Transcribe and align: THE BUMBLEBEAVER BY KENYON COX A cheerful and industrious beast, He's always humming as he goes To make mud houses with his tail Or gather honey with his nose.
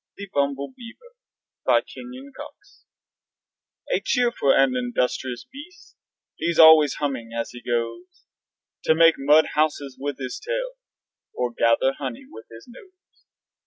THE 0.17 0.27
BUMBLEBEAVER 0.33 1.13
BY 1.65 1.81
KENYON 1.81 2.31
COX 2.35 2.85
A 3.93 3.99
cheerful 4.03 4.51
and 4.51 4.75
industrious 4.75 5.43
beast, 5.53 5.95
He's 6.37 6.57
always 6.57 6.95
humming 6.95 7.33
as 7.37 7.51
he 7.51 7.61
goes 7.61 8.25
To 8.85 8.95
make 8.95 9.13
mud 9.19 9.49
houses 9.53 9.97
with 9.99 10.17
his 10.17 10.39
tail 10.43 10.71
Or 11.35 11.53
gather 11.53 11.93
honey 11.99 12.25
with 12.27 12.45
his 12.49 12.67
nose. 12.67 13.25